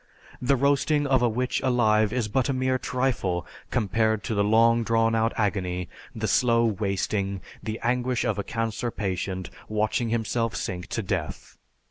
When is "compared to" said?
3.69-4.33